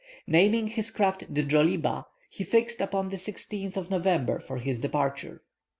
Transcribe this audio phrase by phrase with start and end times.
[0.25, 5.43] Naming his craft the Djoliba, he fixed upon the 16th of November for his departure.